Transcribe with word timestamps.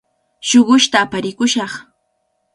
Shuqushta 0.47 0.95
aparikushaq. 1.05 1.73